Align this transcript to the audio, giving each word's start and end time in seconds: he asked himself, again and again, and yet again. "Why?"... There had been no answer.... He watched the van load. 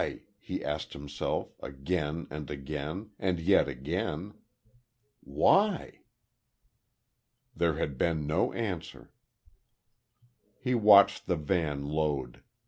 he 0.39 0.65
asked 0.65 0.93
himself, 0.93 1.53
again 1.61 2.25
and 2.31 2.49
again, 2.49 3.11
and 3.19 3.39
yet 3.39 3.67
again. 3.67 4.33
"Why?"... 5.19 5.99
There 7.55 7.75
had 7.77 7.99
been 7.99 8.25
no 8.25 8.51
answer.... 8.51 9.11
He 10.59 10.73
watched 10.73 11.27
the 11.27 11.35
van 11.35 11.85
load. 11.85 12.41